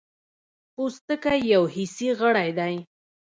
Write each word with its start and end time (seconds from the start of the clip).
پوستکی 0.73 1.39
یو 1.53 1.63
حسي 1.75 2.09
غړی 2.19 2.49
دی. 2.59 2.75